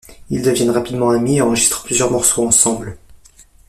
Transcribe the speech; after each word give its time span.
Ils 0.31 0.41
deviennent 0.41 0.71
rapidement 0.71 1.11
amis 1.11 1.37
et 1.37 1.41
enregistrent 1.43 1.83
plusieurs 1.83 2.09
morceaux 2.09 2.43
ensemble. 2.47 2.97